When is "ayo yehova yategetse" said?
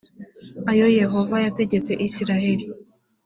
0.71-1.91